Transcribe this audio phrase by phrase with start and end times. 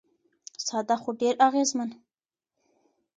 [0.65, 1.89] ساده خو ډېر اغېزمن.